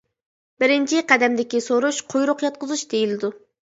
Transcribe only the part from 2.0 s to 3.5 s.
قۇيرۇق ياتقۇزۇش دېيىلىدۇ.